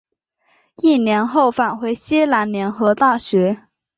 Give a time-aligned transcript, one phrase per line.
[0.81, 3.67] 一年后返回西南联合大学。